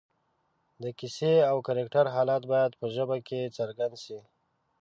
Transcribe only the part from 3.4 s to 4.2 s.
څرګند شي